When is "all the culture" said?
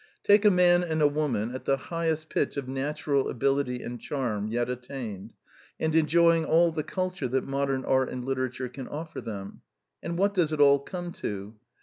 6.43-7.27